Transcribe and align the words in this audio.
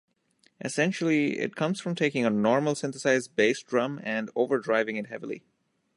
Essentially, 0.59 1.37
it 1.37 1.55
comes 1.55 1.79
from 1.79 1.93
taking 1.93 2.25
a 2.25 2.31
normal 2.31 2.73
synthesized 2.73 3.35
bass 3.35 3.61
drum 3.61 3.99
and 4.03 4.31
over-driving 4.35 4.95
it 4.97 5.05
heavily. 5.09 5.43